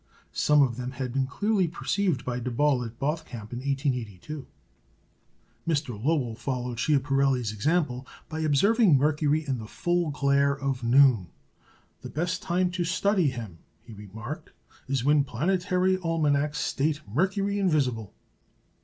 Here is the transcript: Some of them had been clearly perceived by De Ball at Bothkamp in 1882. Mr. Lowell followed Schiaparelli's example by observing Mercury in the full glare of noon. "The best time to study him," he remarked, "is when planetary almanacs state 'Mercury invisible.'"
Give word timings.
Some 0.33 0.63
of 0.63 0.77
them 0.77 0.93
had 0.93 1.13
been 1.13 1.27
clearly 1.27 1.67
perceived 1.67 2.25
by 2.25 2.39
De 2.39 2.49
Ball 2.49 2.83
at 2.85 2.97
Bothkamp 2.97 3.53
in 3.53 3.59
1882. 3.59 4.47
Mr. 5.67 5.89
Lowell 6.03 6.33
followed 6.33 6.79
Schiaparelli's 6.79 7.51
example 7.51 8.07
by 8.27 8.39
observing 8.39 8.97
Mercury 8.97 9.45
in 9.47 9.59
the 9.59 9.67
full 9.67 10.09
glare 10.09 10.57
of 10.57 10.81
noon. 10.83 11.27
"The 12.01 12.09
best 12.09 12.41
time 12.41 12.71
to 12.71 12.83
study 12.83 13.29
him," 13.29 13.59
he 13.83 13.93
remarked, 13.93 14.49
"is 14.87 15.03
when 15.03 15.23
planetary 15.23 15.97
almanacs 15.97 16.57
state 16.57 17.01
'Mercury 17.07 17.59
invisible.'" 17.59 18.11